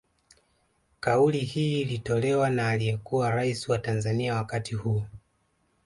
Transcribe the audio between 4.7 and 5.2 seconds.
huo